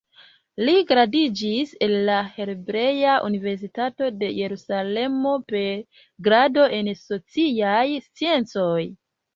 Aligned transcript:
Li 0.67 0.71
gradiĝis 0.91 1.73
el 1.87 1.93
la 2.07 2.15
Hebrea 2.39 3.19
Universitato 3.29 4.11
de 4.23 4.33
Jerusalemo 4.41 5.37
per 5.53 6.03
grado 6.31 6.69
en 6.81 6.95
sociaj 7.07 7.81
sciencoj. 8.11 8.79